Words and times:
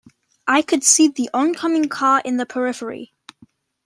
I 0.47 0.63
could 0.63 0.83
see 0.83 1.09
the 1.09 1.29
oncoming 1.31 1.87
car 1.87 2.23
in 2.25 2.37
the 2.37 2.45
periphery. 2.47 3.13